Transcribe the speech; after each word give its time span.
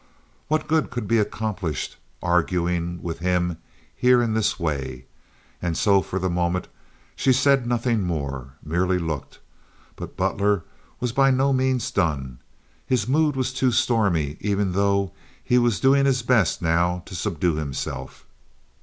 What 0.47 0.67
good 0.67 0.89
could 0.89 1.07
be 1.07 1.19
accomplished, 1.19 1.97
arguing 2.23 3.03
with 3.03 3.19
him 3.19 3.57
here 3.95 4.19
in 4.19 4.33
this 4.33 4.59
way? 4.59 5.05
And 5.61 5.77
so 5.77 6.01
for 6.01 6.17
the 6.17 6.27
moment, 6.27 6.67
she 7.15 7.31
said 7.31 7.67
nothing 7.67 8.01
more—merely 8.01 8.97
looked. 8.97 9.37
But 9.95 10.17
Butler 10.17 10.63
was 10.99 11.11
by 11.11 11.29
no 11.29 11.53
means 11.53 11.91
done. 11.91 12.39
His 12.83 13.07
mood 13.07 13.35
was 13.35 13.53
too 13.53 13.71
stormy 13.71 14.37
even 14.39 14.71
though 14.71 15.11
he 15.43 15.59
was 15.59 15.79
doing 15.79 16.05
his 16.05 16.23
best 16.23 16.63
now 16.63 17.03
to 17.05 17.13
subdue 17.13 17.53
himself. 17.57 18.25